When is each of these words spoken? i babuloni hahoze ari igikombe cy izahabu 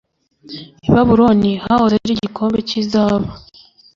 i 0.87 0.89
babuloni 0.93 1.51
hahoze 1.65 1.93
ari 2.03 2.13
igikombe 2.15 2.59
cy 2.67 2.73
izahabu 2.81 3.29